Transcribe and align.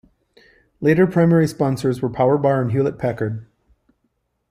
Later 0.79 1.05
primary 1.05 1.45
sponsors 1.47 2.01
were 2.01 2.09
PowerBar 2.09 2.59
and 2.59 2.71
Hewlett-Packard. 2.71 3.45